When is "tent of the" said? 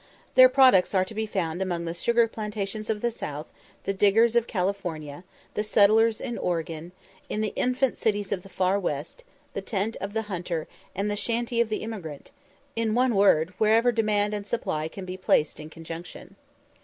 9.61-10.23